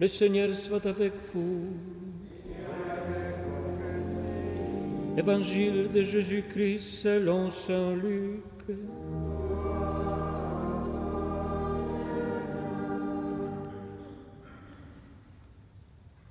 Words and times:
Le 0.00 0.08
Seigneur 0.08 0.56
soit 0.56 0.86
avec 0.86 1.12
vous. 1.34 1.66
Évangile 5.18 5.92
de 5.92 6.02
Jésus-Christ 6.02 7.02
selon 7.02 7.50
Saint 7.50 7.94
Luc. 7.96 8.40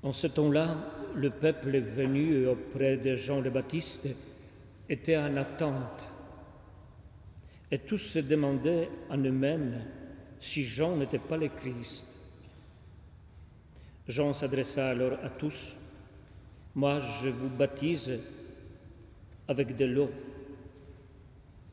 En 0.02 0.14
ce 0.14 0.26
temps-là, 0.26 0.78
le 1.16 1.30
peuple 1.30 1.78
venu 1.80 2.48
auprès 2.48 2.98
de 2.98 3.16
Jean 3.16 3.40
le 3.40 3.52
Baptiste, 3.52 4.08
était 4.90 5.18
en 5.18 5.38
attente. 5.38 6.12
Et 7.70 7.78
tous 7.78 8.00
se 8.00 8.18
demandaient 8.18 8.90
en 9.12 9.18
eux-mêmes 9.20 9.84
si 10.40 10.64
Jean 10.64 10.98
n'était 10.98 11.20
pas 11.20 11.38
le 11.38 11.50
Christ. 11.50 12.09
Jean 14.10 14.34
s'adressa 14.34 14.90
alors 14.90 15.20
à 15.24 15.30
tous. 15.30 15.76
Moi, 16.74 17.00
je 17.22 17.30
vous 17.30 17.48
baptise 17.50 18.12
avec 19.48 19.78
de 19.78 19.86
l'eau, 19.86 20.10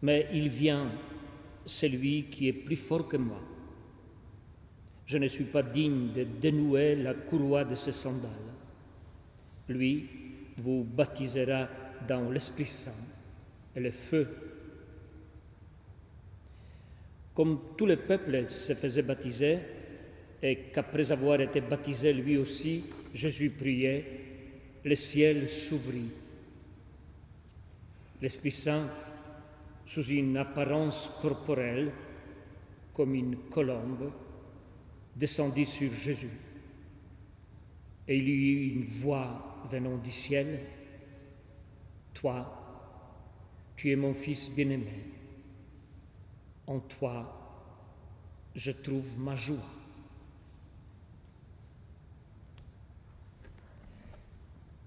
mais 0.02 0.28
il 0.34 0.50
vient 0.50 0.92
celui 1.64 2.24
qui 2.24 2.48
est 2.48 2.52
plus 2.52 2.76
fort 2.76 3.08
que 3.08 3.16
moi. 3.16 3.40
Je 5.06 5.16
ne 5.16 5.28
suis 5.28 5.44
pas 5.44 5.62
digne 5.62 6.12
de 6.12 6.24
dénouer 6.24 6.94
la 6.96 7.14
courroie 7.14 7.64
de 7.64 7.74
ses 7.74 7.92
sandales. 7.92 8.30
Lui 9.70 10.06
vous 10.58 10.84
baptisera 10.84 11.68
dans 12.06 12.28
l'Esprit 12.30 12.66
Saint 12.66 12.92
et 13.74 13.80
le 13.80 13.92
feu. 13.92 14.28
Comme 17.34 17.60
tout 17.78 17.86
le 17.86 17.96
peuple 17.96 18.46
se 18.48 18.74
faisait 18.74 19.02
baptiser, 19.02 19.58
et 20.42 20.56
qu'après 20.72 21.10
avoir 21.10 21.40
été 21.40 21.60
baptisé 21.60 22.12
lui 22.12 22.36
aussi, 22.36 22.84
Jésus 23.14 23.50
priait, 23.50 24.04
le 24.84 24.94
ciel 24.94 25.48
s'ouvrit. 25.48 26.10
L'Esprit 28.20 28.52
Saint, 28.52 28.90
sous 29.86 30.06
une 30.06 30.36
apparence 30.36 31.10
corporelle, 31.20 31.92
comme 32.92 33.14
une 33.14 33.36
colombe, 33.50 34.12
descendit 35.14 35.66
sur 35.66 35.92
Jésus. 35.92 36.38
Et 38.08 38.16
il 38.16 38.28
eut 38.28 38.74
une 38.74 38.86
voix 39.00 39.66
venant 39.70 39.96
du 39.96 40.10
ciel, 40.10 40.60
Toi, 42.14 42.62
tu 43.76 43.90
es 43.90 43.96
mon 43.96 44.14
Fils 44.14 44.50
bien-aimé, 44.50 45.04
en 46.66 46.78
toi 46.80 47.36
je 48.56 48.72
trouve 48.72 49.06
ma 49.18 49.36
joie. 49.36 49.56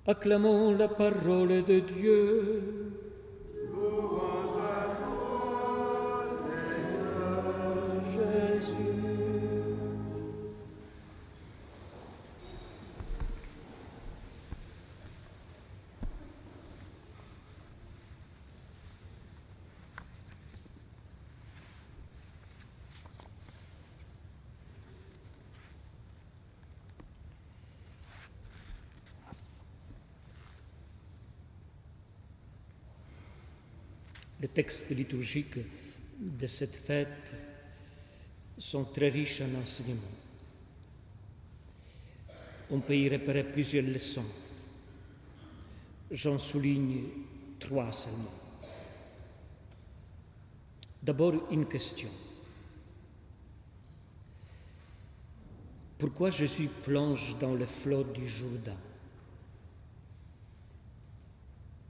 Acclamons 0.10 0.76
la 0.76 0.88
parole 0.88 1.64
de 1.66 1.82
Dieu. 1.82 3.09
Les 34.40 34.48
textes 34.48 34.90
liturgiques 34.90 35.60
de 36.20 36.48
cette 36.48 36.76
fête 36.76 37.08
sont 38.58 38.86
très 38.86 39.10
riches 39.10 39.42
en 39.42 39.62
enseignements. 39.62 40.18
On 42.72 42.80
peut 42.80 42.98
y 42.98 43.10
repérer 43.10 43.44
plusieurs 43.44 43.86
leçons. 43.86 44.26
J'en 46.12 46.40
souligne 46.40 47.04
trois 47.60 47.92
seulement. 47.92 48.34
D'abord, 51.02 51.52
une 51.52 51.68
question. 51.68 52.10
Pourquoi 55.98 56.30
Jésus 56.30 56.70
plonge 56.84 57.38
dans 57.40 57.56
le 57.56 57.66
flot 57.66 58.04
du 58.06 58.28
Jourdain? 58.28 58.78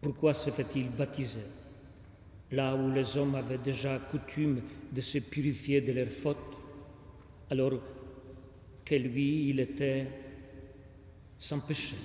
Pourquoi 0.02 0.34
se 0.34 0.50
fait-il 0.50 0.90
baptiser? 0.90 1.44
Là 2.52 2.76
où 2.76 2.92
les 2.92 3.18
hommes 3.18 3.36
avaient 3.36 3.60
déjà 3.60 4.00
coutume 4.00 4.62
de 4.92 5.02
se 5.02 5.20
purifier 5.20 5.82
de 5.82 5.92
leurs 5.92 6.12
fautes, 6.12 6.58
alors 7.50 7.74
que 8.86 8.96
lui, 8.96 9.50
il 9.50 9.60
était 9.60 10.08
sans 11.38 11.60
péché. 11.60 11.96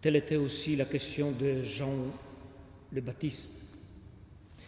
Telle 0.00 0.16
était 0.16 0.36
aussi 0.36 0.76
la 0.76 0.84
question 0.84 1.32
de 1.32 1.62
Jean 1.62 1.94
le 2.92 3.00
Baptiste. 3.00 3.52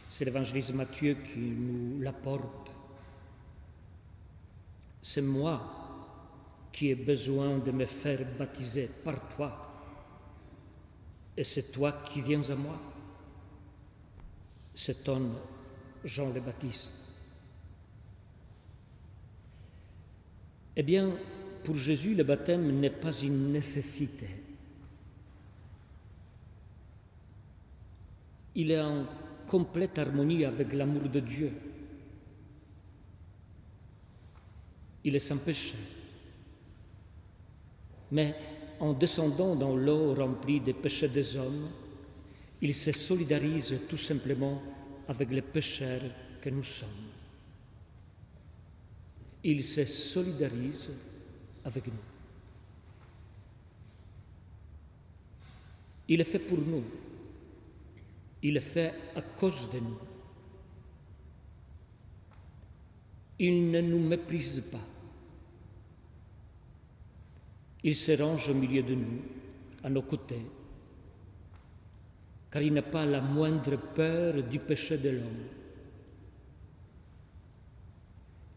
C'est 0.09 0.25
l'évangéliste 0.25 0.73
Matthieu 0.75 1.15
qui 1.15 1.39
nous 1.39 2.01
l'apporte. 2.01 2.73
C'est 5.01 5.21
moi 5.21 5.61
qui 6.73 6.89
ai 6.91 6.95
besoin 6.95 7.59
de 7.59 7.71
me 7.71 7.87
faire 7.87 8.27
baptiser 8.39 8.89
par 9.05 9.29
toi 9.29 9.66
et 11.37 11.45
c'est 11.45 11.71
toi 11.71 11.93
qui 11.93 12.21
viens 12.21 12.49
à 12.49 12.55
moi. 12.55 12.81
S'étonne 14.75 15.35
Jean 16.05 16.31
le 16.31 16.41
Baptiste. 16.41 16.95
Eh 20.77 20.83
bien, 20.83 21.13
pour 21.65 21.77
Jésus, 21.77 22.15
le 22.15 22.23
baptême 22.23 22.81
n'est 22.81 22.91
pas 22.91 23.13
une 23.19 23.51
nécessité. 23.53 24.29
Il 28.55 28.71
est 28.71 28.81
en 28.81 29.07
complète 29.49 29.99
harmonie 29.99 30.45
avec 30.45 30.73
l'amour 30.73 31.09
de 31.09 31.21
Dieu. 31.21 31.53
Il 35.05 35.17
est 35.17 35.21
sans 35.21 35.39
péché. 35.39 35.75
Mais 38.11 38.35
en 38.81 38.93
descendant 38.93 39.55
dans 39.55 39.77
l'eau 39.77 40.15
remplie 40.15 40.61
des 40.61 40.73
péchés 40.73 41.09
des 41.09 41.37
hommes, 41.37 41.69
il 42.61 42.75
se 42.75 42.93
solidarise 42.93 43.79
tout 43.89 43.97
simplement 43.97 44.61
avec 45.09 45.31
les 45.31 45.43
pécheurs 45.43 46.03
que 46.41 46.51
nous 46.51 46.63
sommes. 46.65 46.89
Il 49.45 49.63
se 49.63 49.85
solidarise 49.85 50.91
avec 51.65 51.87
nous. 51.87 51.93
Il 56.09 56.21
est 56.21 56.25
fait 56.25 56.39
pour 56.39 56.59
nous. 56.59 56.85
Il 58.43 58.57
est 58.57 58.61
fait 58.61 58.95
à 59.15 59.23
cause 59.23 59.69
de 59.71 59.79
nous. 59.79 59.99
Il 63.39 63.71
ne 63.71 63.81
nous 63.81 64.01
méprise 64.01 64.63
pas. 64.71 64.96
Il 67.87 67.95
se 67.95 68.11
range 68.21 68.49
au 68.49 68.55
milieu 68.55 68.83
de 68.83 68.97
nous, 68.97 69.23
à 69.85 69.89
nos 69.89 70.03
côtés, 70.03 70.45
car 72.51 72.61
il 72.61 72.73
n'a 72.75 72.83
pas 72.83 73.07
la 73.07 73.21
moindre 73.21 73.77
peur 73.77 74.43
du 74.43 74.59
péché 74.59 74.99
de 74.99 75.11
l'homme. 75.11 75.47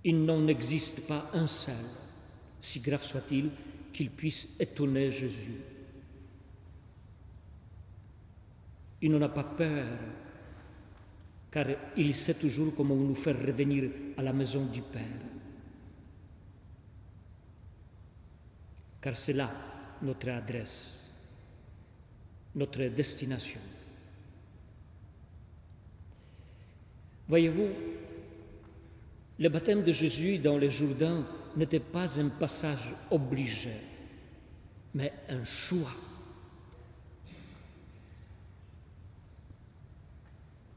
Il 0.04 0.26
n'en 0.26 0.48
existe 0.48 1.02
pas 1.06 1.30
un 1.34 1.46
seul, 1.46 1.76
si 2.60 2.80
grave 2.80 3.04
soit-il, 3.04 3.52
qu'il 3.94 4.10
puisse 4.10 4.50
étonner 4.60 5.12
Jésus. 5.12 5.62
Il 9.00 9.12
n'en 9.12 9.22
a 9.22 9.30
pas 9.30 9.44
peur, 9.44 9.86
car 11.52 11.68
il 11.96 12.16
sait 12.16 12.34
toujours 12.34 12.74
comment 12.76 12.96
nous 12.96 13.14
faire 13.14 13.40
revenir 13.40 13.92
à 14.18 14.24
la 14.24 14.34
maison 14.34 14.66
du 14.66 14.82
Père. 14.82 15.39
Car 19.02 19.16
c'est 19.16 19.34
là 19.34 19.52
notre 20.02 20.30
adresse, 20.30 21.06
notre 22.56 22.84
destination. 22.86 23.60
Voyez-vous, 27.28 27.70
le 29.38 29.50
baptême 29.50 29.84
de 29.84 29.94
Jésus 29.94 30.40
dans 30.40 30.58
le 30.58 30.70
Jourdain 30.70 31.26
n'était 31.56 31.80
pas 31.80 32.20
un 32.20 32.30
passage 32.30 32.96
obligé, 33.12 33.74
mais 34.94 35.14
un 35.30 35.44
choix. 35.44 35.94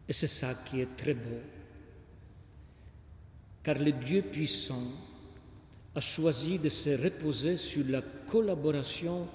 Et 0.08 0.12
c'est 0.12 0.26
ça 0.26 0.54
qui 0.64 0.80
est 0.80 0.96
très 0.96 1.14
beau. 1.14 1.40
car 3.62 3.78
le 3.78 3.92
Dieu 3.92 4.22
puissant 4.22 4.82
a 5.94 6.00
choisi 6.00 6.58
de 6.58 6.68
se 6.68 6.90
reposer 6.90 7.56
sur 7.56 7.84
la 7.86 8.02
collaboration 8.02 9.26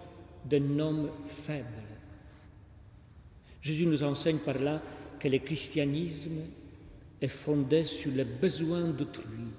d'un 0.45 0.80
homme 0.80 1.09
faible. 1.25 1.68
Jésus 3.62 3.86
nous 3.86 4.04
enseigne 4.04 4.39
par 4.39 4.57
là 4.57 4.81
que 5.19 5.27
le 5.27 5.39
christianisme 5.39 6.42
est 7.21 7.27
fondé 7.27 7.83
sur 7.83 8.12
les 8.12 8.24
besoins 8.24 8.89
d'autrui. 8.89 9.51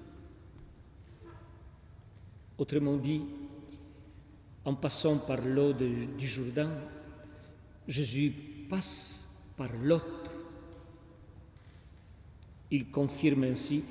Autrement 2.56 2.96
dit, 2.96 3.22
en 4.64 4.74
passant 4.74 5.18
par 5.18 5.40
l'eau 5.40 5.72
du 5.72 6.26
Jourdain, 6.26 6.70
Jésus 7.86 8.32
passe 8.68 9.26
par 9.56 9.70
l'autre. 9.82 10.32
Il 12.70 12.90
confirme 12.90 13.44
ainsi 13.44 13.84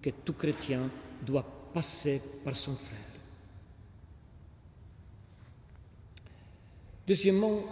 que 0.00 0.10
tout 0.24 0.32
chrétien 0.32 0.90
doit 1.26 1.59
passer 1.72 2.20
par 2.44 2.56
son 2.56 2.74
frère. 2.76 2.98
Deuxièmement, 7.06 7.64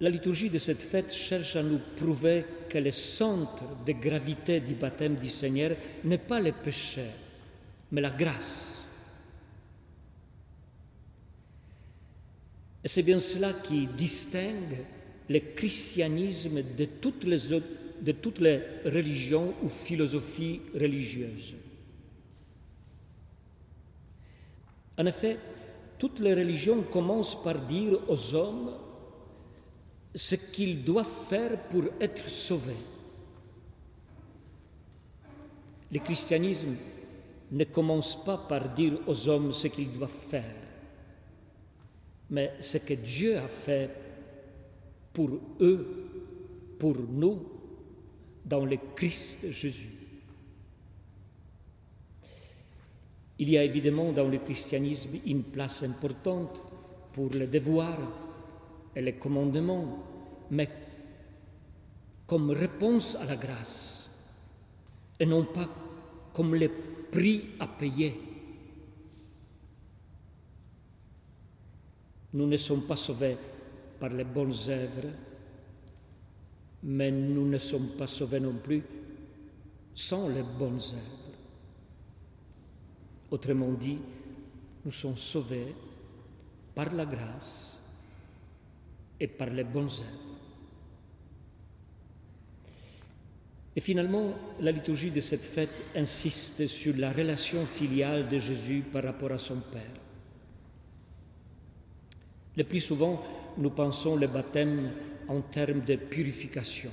la 0.00 0.10
liturgie 0.10 0.50
de 0.50 0.58
cette 0.58 0.82
fête 0.82 1.12
cherche 1.12 1.56
à 1.56 1.62
nous 1.62 1.80
prouver 1.96 2.44
que 2.68 2.78
le 2.78 2.92
centre 2.92 3.64
de 3.84 3.92
gravité 3.92 4.60
du 4.60 4.74
baptême 4.74 5.16
du 5.16 5.28
Seigneur 5.28 5.76
n'est 6.04 6.18
pas 6.18 6.40
le 6.40 6.52
péché, 6.52 7.06
mais 7.90 8.00
la 8.00 8.10
grâce. 8.10 8.86
Et 12.84 12.88
c'est 12.88 13.02
bien 13.02 13.18
cela 13.18 13.54
qui 13.54 13.88
distingue 13.88 14.84
le 15.28 15.40
christianisme 15.40 16.62
de 16.62 16.84
toutes 16.84 17.24
les, 17.24 17.52
autres, 17.52 17.66
de 18.00 18.12
toutes 18.12 18.38
les 18.38 18.60
religions 18.84 19.52
ou 19.62 19.68
philosophies 19.68 20.60
religieuses. 20.74 21.56
En 24.98 25.06
effet, 25.06 25.38
toutes 25.98 26.18
les 26.18 26.34
religions 26.34 26.82
commencent 26.82 27.40
par 27.42 27.58
dire 27.66 27.98
aux 28.08 28.34
hommes 28.34 28.72
ce 30.14 30.34
qu'ils 30.34 30.84
doivent 30.84 31.26
faire 31.28 31.68
pour 31.68 31.84
être 32.00 32.28
sauvés. 32.28 32.84
Le 35.90 36.00
christianisme 36.00 36.74
ne 37.50 37.64
commence 37.64 38.22
pas 38.24 38.36
par 38.36 38.68
dire 38.74 38.98
aux 39.06 39.28
hommes 39.28 39.52
ce 39.52 39.68
qu'ils 39.68 39.92
doivent 39.92 40.10
faire, 40.28 40.54
mais 42.28 42.52
ce 42.60 42.78
que 42.78 42.94
Dieu 42.94 43.38
a 43.38 43.48
fait 43.48 43.90
pour 45.12 45.30
eux, 45.60 45.86
pour 46.78 46.96
nous, 46.98 47.42
dans 48.44 48.64
le 48.64 48.76
Christ 48.94 49.50
Jésus. 49.50 49.97
Il 53.38 53.50
y 53.50 53.58
a 53.58 53.62
évidemment 53.64 54.12
dans 54.12 54.28
le 54.28 54.38
christianisme 54.38 55.10
une 55.24 55.44
place 55.44 55.82
importante 55.82 56.62
pour 57.12 57.30
les 57.30 57.46
devoirs 57.46 57.98
et 58.96 59.00
les 59.00 59.14
commandements, 59.14 60.02
mais 60.50 60.68
comme 62.26 62.50
réponse 62.50 63.14
à 63.16 63.24
la 63.24 63.36
grâce 63.36 64.10
et 65.20 65.26
non 65.26 65.44
pas 65.44 65.68
comme 66.32 66.54
le 66.54 66.70
prix 67.10 67.46
à 67.58 67.66
payer. 67.66 68.20
Nous 72.34 72.46
ne 72.46 72.56
sommes 72.56 72.82
pas 72.82 72.96
sauvés 72.96 73.36
par 73.98 74.10
les 74.10 74.24
bonnes 74.24 74.54
œuvres, 74.68 75.08
mais 76.82 77.10
nous 77.10 77.48
ne 77.48 77.58
sommes 77.58 77.96
pas 77.96 78.06
sauvés 78.06 78.40
non 78.40 78.54
plus 78.62 78.82
sans 79.94 80.28
les 80.28 80.42
bonnes 80.42 80.74
œuvres. 80.74 81.17
Autrement 83.30 83.72
dit, 83.72 83.98
nous 84.84 84.92
sommes 84.92 85.16
sauvés 85.16 85.74
par 86.74 86.92
la 86.94 87.04
grâce 87.04 87.78
et 89.20 89.26
par 89.26 89.50
les 89.50 89.64
bonnes 89.64 89.86
œuvres. 89.86 90.28
Et 93.76 93.80
finalement, 93.80 94.34
la 94.60 94.72
liturgie 94.72 95.10
de 95.10 95.20
cette 95.20 95.44
fête 95.44 95.70
insiste 95.94 96.66
sur 96.66 96.96
la 96.96 97.12
relation 97.12 97.64
filiale 97.66 98.28
de 98.28 98.38
Jésus 98.38 98.82
par 98.92 99.04
rapport 99.04 99.30
à 99.30 99.38
son 99.38 99.60
Père. 99.60 99.82
Le 102.56 102.64
plus 102.64 102.80
souvent, 102.80 103.22
nous 103.56 103.70
pensons 103.70 104.16
le 104.16 104.26
baptême 104.26 104.90
en 105.28 105.42
termes 105.42 105.82
de 105.82 105.94
purification. 105.94 106.90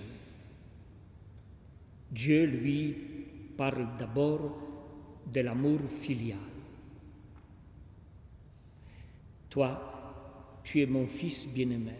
Dieu, 2.11 2.45
lui, 2.45 2.95
parle 3.57 3.87
d'abord 3.97 4.55
de 5.25 5.41
l'amour 5.41 5.79
filial. 5.89 6.37
Toi, 9.49 10.59
tu 10.63 10.81
es 10.81 10.85
mon 10.85 11.07
fils 11.07 11.47
bien-aimé. 11.47 11.93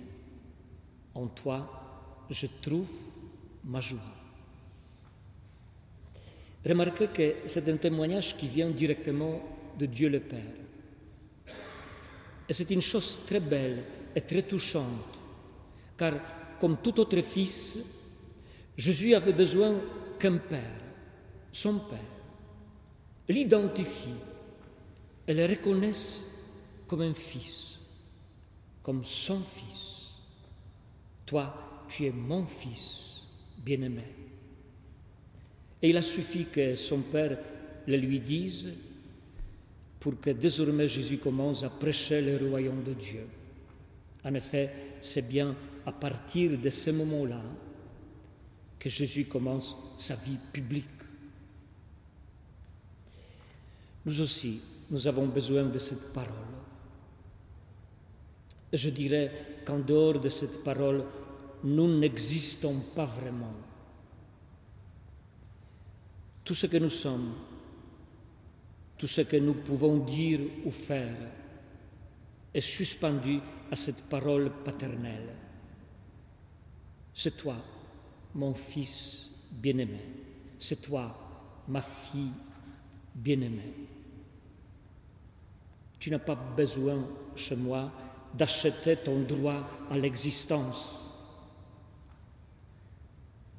En 1.14 1.28
toi, 1.28 2.26
je 2.30 2.48
trouve 2.62 2.92
ma 3.64 3.80
joie. 3.80 4.00
Remarquez 6.66 7.08
que 7.08 7.36
c'est 7.46 7.70
un 7.70 7.78
témoignage 7.78 8.36
qui 8.36 8.48
vient 8.48 8.70
directement 8.70 9.42
de 9.78 9.86
Dieu 9.86 10.10
le 10.10 10.20
Père. 10.20 10.42
Et 12.50 12.54
c'est 12.54 12.70
une 12.72 12.82
chose 12.82 13.20
très 13.26 13.40
belle 13.40 13.84
et 14.16 14.22
très 14.22 14.44
touchante, 14.44 15.18
car 15.98 16.14
comme 16.60 16.78
tout 16.78 17.00
autre 17.00 17.22
fils, 17.22 17.78
Jésus 18.78 19.14
avait 19.14 19.34
besoin 19.34 19.76
qu'un 20.20 20.38
Père, 20.38 20.82
son 21.52 21.80
Père 21.80 22.15
l'identifie 23.30 24.14
et 25.28 25.34
le 25.34 25.46
reconnaissent 25.46 26.24
comme 26.88 27.02
un 27.02 27.14
fils, 27.14 27.80
comme 28.84 29.04
son 29.04 29.42
fils. 29.42 30.12
Toi, 31.26 31.86
tu 31.90 32.06
es 32.06 32.12
mon 32.12 32.46
fils 32.46 33.22
bien-aimé. 33.58 34.04
Et 35.82 35.90
il 35.90 35.98
a 35.98 36.02
suffi 36.02 36.46
que 36.46 36.76
son 36.76 37.02
Père 37.02 37.38
le 37.88 37.98
lui 37.98 38.20
dise 38.20 38.70
pour 40.00 40.20
que 40.20 40.30
désormais 40.30 40.88
Jésus 40.88 41.18
commence 41.18 41.64
à 41.64 41.70
prêcher 41.70 42.22
le 42.22 42.48
royaume 42.48 42.84
de 42.84 42.94
Dieu. 42.94 43.28
En 44.24 44.34
effet, 44.34 44.72
c'est 45.02 45.28
bien 45.28 45.56
à 45.86 45.92
partir 45.92 46.58
de 46.58 46.70
ce 46.70 46.92
moment-là 46.92 47.42
que 48.80 48.90
Jésus 48.90 49.26
commence 49.26 49.76
sa 49.98 50.16
vie 50.16 50.38
publique. 50.54 50.86
Nous 54.06 54.22
aussi, 54.22 54.62
nous 54.90 55.08
avons 55.08 55.28
besoin 55.28 55.64
de 55.64 55.80
cette 55.80 56.14
parole. 56.14 56.32
Je 58.72 58.90
dirais 58.90 59.32
qu'en 59.66 59.80
dehors 59.80 60.20
de 60.20 60.30
cette 60.30 60.64
parole, 60.64 61.04
nous 61.64 61.98
n'existons 61.98 62.82
pas 62.94 63.06
vraiment. 63.06 63.54
Tout 66.44 66.54
ce 66.54 66.68
que 66.68 66.78
nous 66.78 66.92
sommes, 66.92 67.34
tout 68.98 69.08
ce 69.08 69.22
que 69.22 69.38
nous 69.38 69.56
pouvons 69.56 69.98
dire 69.98 70.42
ou 70.64 70.72
faire 70.72 71.16
est 72.54 72.62
suspendu 72.62 73.40
à 73.72 73.76
cette 73.76 74.04
parole 74.04 74.52
paternelle. 74.64 75.34
C'est 77.14 77.36
toi, 77.38 77.56
mon 78.36 78.54
fils 78.54 79.30
bien-aimé. 79.52 80.02
C'est 80.60 80.82
toi, 80.82 81.18
ma 81.68 81.82
fille 81.82 82.32
bien-aimée. 83.16 83.74
Tu 86.06 86.12
n'as 86.12 86.20
pas 86.20 86.36
besoin 86.36 87.04
chez 87.36 87.56
moi 87.56 87.92
d'acheter 88.36 88.96
ton 88.96 89.24
droit 89.24 89.68
à 89.90 89.98
l'existence, 89.98 91.04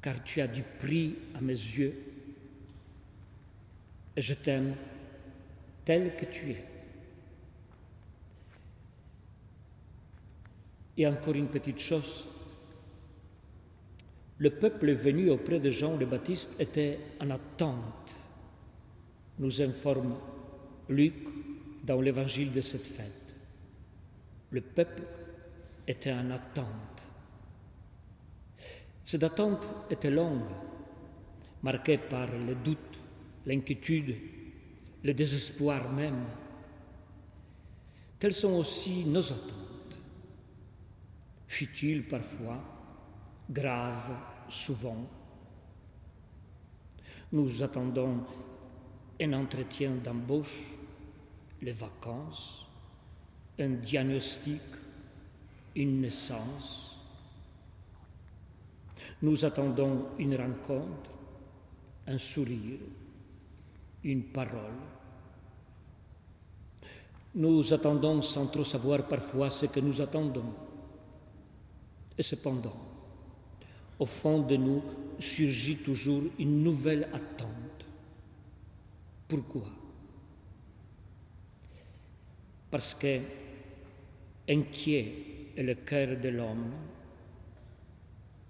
car 0.01 0.23
tu 0.23 0.39
as 0.39 0.47
du 0.47 0.63
prix 0.79 1.17
à 1.35 1.41
mes 1.41 1.51
yeux. 1.51 1.93
Et 4.15 4.21
je 4.21 4.33
t'aime 4.33 4.77
tel 5.83 6.15
que 6.15 6.23
tu 6.23 6.51
es. 6.51 6.63
Et 10.95 11.05
encore 11.05 11.35
une 11.35 11.49
petite 11.49 11.79
chose, 11.79 12.29
le 14.37 14.51
peuple 14.51 14.93
venu 14.93 15.31
auprès 15.31 15.59
de 15.59 15.69
Jean 15.69 15.97
le 15.97 16.05
Baptiste 16.05 16.51
était 16.59 16.97
en 17.19 17.29
attente, 17.29 18.09
nous 19.37 19.61
informe 19.61 20.15
Luc 20.87 21.36
dans 21.87 22.01
l'évangile 22.01 22.51
de 22.51 22.59
cette 22.59 22.85
fête. 22.85 23.33
Le 24.51 24.59
peuple 24.59 25.03
était 25.87 26.11
en 26.11 26.29
attente. 26.31 27.07
Cette 29.05 29.23
attente 29.23 29.73
était 29.89 30.11
longue, 30.11 30.51
marquée 31.63 31.97
par 31.97 32.27
le 32.27 32.55
doute, 32.55 32.99
l'inquiétude, 33.45 34.17
le 35.01 35.13
désespoir 35.13 35.89
même. 35.93 36.25
Telles 38.19 38.33
sont 38.33 38.53
aussi 38.53 39.05
nos 39.05 39.31
attentes, 39.31 40.01
futiles 41.47 42.05
parfois, 42.05 42.61
graves 43.49 44.13
souvent? 44.49 45.07
Nous 47.31 47.63
attendons 47.63 48.25
un 49.21 49.33
entretien 49.33 49.95
d'embauche, 50.03 50.76
les 51.61 51.71
vacances, 51.71 52.65
un 53.59 53.69
diagnostic, 53.69 54.61
une 55.75 56.01
naissance. 56.01 56.95
Nous 59.21 59.43
attendons 59.45 60.07
une 60.19 60.35
rencontre, 60.35 61.11
un 62.05 62.17
sourire, 62.17 62.79
une 64.03 64.23
parole. 64.23 64.77
Nous 67.35 67.73
attendons 67.73 68.21
sans 68.21 68.47
trop 68.47 68.63
savoir 68.63 69.07
parfois 69.07 69.49
ce 69.49 69.65
que 69.65 69.79
nous 69.79 69.99
attendons. 70.01 70.53
Et 72.17 72.23
cependant, 72.23 72.77
au 73.99 74.05
fond 74.05 74.41
de 74.41 74.55
nous 74.55 74.81
surgit 75.19 75.77
toujours 75.77 76.23
une 76.39 76.63
nouvelle 76.63 77.09
attente. 77.13 77.85
Pourquoi? 79.27 79.63
Parce 82.69 82.93
que 82.93 83.19
inquiet 84.49 85.13
est 85.55 85.63
le 85.63 85.75
cœur 85.75 86.17
de 86.17 86.29
l'homme 86.29 86.71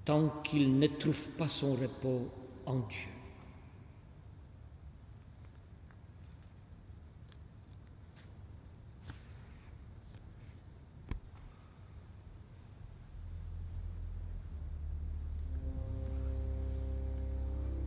tant 0.06 0.30
qu'il 0.44 0.80
ne 0.80 0.88
trouve 0.88 1.30
pas 1.32 1.48
son 1.48 1.76
repos 1.76 2.30
en 2.66 2.80
Dieu. 2.80 3.17